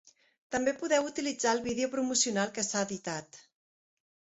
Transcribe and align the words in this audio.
També 0.55 0.73
podeu 0.79 1.11
utilitzar 1.11 1.55
el 1.57 1.63
vídeo 1.67 1.93
promocional 1.95 2.59
que 2.59 2.67
s'ha 2.71 2.87
editat. 2.91 3.43